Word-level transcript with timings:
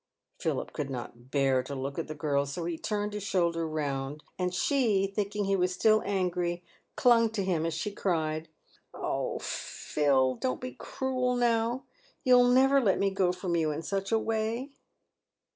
Philip 0.39 0.73
could 0.73 0.89
not 0.89 1.29
bear 1.29 1.61
to 1.61 1.75
look 1.75 1.99
at 1.99 2.07
the 2.07 2.15
girl, 2.15 2.47
so 2.47 2.65
he 2.65 2.75
turned 2.75 3.13
his 3.13 3.21
shoulder 3.21 3.67
round, 3.67 4.23
and 4.39 4.51
she, 4.51 5.05
thinking 5.05 5.45
he 5.45 5.55
was 5.55 5.75
still 5.75 6.01
angry, 6.07 6.63
clung 6.95 7.29
to 7.33 7.43
him 7.43 7.67
as 7.67 7.75
she 7.75 7.91
cried," 7.91 8.49
Oh, 8.95 9.37
Phil, 9.37 10.33
don't 10.37 10.59
be 10.59 10.73
cruel 10.73 11.35
now! 11.35 11.83
you'll 12.23 12.47
never 12.49 12.81
let 12.81 12.97
me 12.97 13.11
go 13.11 13.31
from 13.31 13.55
you 13.55 13.69
in 13.69 13.83
such 13.83 14.11
a 14.11 14.17
way." 14.17 14.71